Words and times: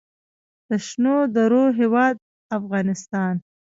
د 0.69 0.69
شنو 0.87 1.15
درو 1.35 1.63
هیواد 1.79 2.15
افغانستان. 2.57 3.33